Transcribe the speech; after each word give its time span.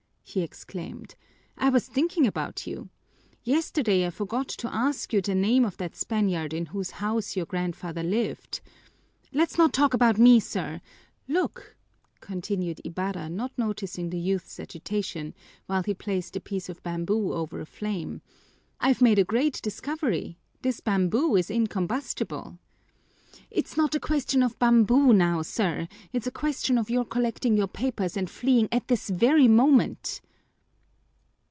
he 0.33 0.43
exclaimed. 0.43 1.13
"I 1.57 1.67
was 1.67 1.89
thinking 1.89 2.25
about 2.25 2.65
you. 2.65 2.87
Yesterday 3.43 4.07
I 4.07 4.11
forgot 4.11 4.47
to 4.47 4.73
ask 4.73 5.11
you 5.11 5.19
the 5.21 5.35
name 5.35 5.65
of 5.65 5.75
that 5.75 5.93
Spaniard 5.93 6.53
in 6.53 6.67
whose 6.67 6.91
house 6.91 7.35
your 7.35 7.45
grandfather 7.45 8.01
lived." 8.01 8.61
"Let's 9.33 9.57
not 9.57 9.73
talk 9.73 9.93
about 9.93 10.17
me, 10.17 10.39
sir" 10.39 10.79
"Look," 11.37 11.75
continued 12.21 12.79
Ibarra, 12.85 13.27
not 13.27 13.51
noticing 13.57 14.09
the 14.09 14.19
youth's 14.19 14.57
agitation, 14.57 15.33
while 15.65 15.83
he 15.83 15.93
placed 15.93 16.37
a 16.37 16.39
piece 16.39 16.69
of 16.69 16.81
bamboo 16.81 17.33
over 17.33 17.59
a 17.59 17.65
flame, 17.65 18.21
"I've 18.79 19.01
made 19.01 19.19
a 19.19 19.25
great 19.25 19.61
discovery. 19.61 20.37
This 20.61 20.79
bamboo 20.79 21.35
is 21.35 21.49
incombustible." 21.51 22.57
"It's 23.49 23.77
not 23.77 23.95
a 23.95 23.99
question 23.99 24.43
of 24.43 24.59
bamboo 24.59 25.13
now, 25.13 25.41
sir, 25.41 25.87
it's 26.11 26.27
a 26.27 26.31
question 26.31 26.77
of 26.77 26.89
your 26.89 27.05
collecting 27.05 27.55
your 27.55 27.67
papers 27.67 28.17
and 28.17 28.29
fleeing 28.29 28.67
at 28.73 28.87
this 28.89 29.09
very 29.09 29.47
moment." 29.47 30.19